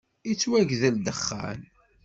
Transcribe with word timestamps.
Yettwagdel 0.27 0.95
ddexxan! 0.97 1.61